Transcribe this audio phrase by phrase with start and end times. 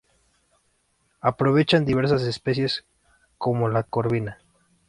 [1.21, 2.85] Aprovechaban diversas especies,
[3.37, 4.39] como la corvina.